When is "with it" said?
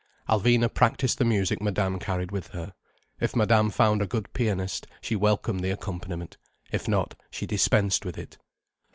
8.03-8.39